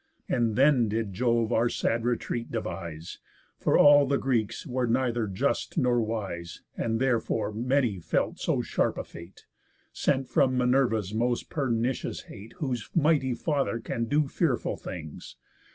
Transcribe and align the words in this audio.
And 0.27 0.55
then 0.55 0.89
did 0.89 1.13
Jove 1.13 1.53
our 1.53 1.69
sad 1.69 2.05
retreat 2.05 2.51
devise; 2.51 3.19
For 3.59 3.77
all 3.77 4.07
the 4.07 4.17
Greeks 4.17 4.65
were 4.65 4.87
neither 4.87 5.27
just 5.27 5.77
nor 5.77 6.01
wise, 6.01 6.63
And 6.75 6.99
therefore 6.99 7.51
many 7.51 7.99
felt 7.99 8.39
so 8.39 8.63
sharp 8.63 8.97
a 8.97 9.03
fate, 9.03 9.45
Sent 9.93 10.27
from 10.27 10.57
Minerva's 10.57 11.13
most 11.13 11.51
pernicious 11.51 12.21
hate; 12.21 12.53
Whose 12.53 12.89
mighty 12.95 13.35
Father 13.35 13.79
can 13.79 14.05
do 14.05 14.27
fearful 14.27 14.75
things. 14.75 15.35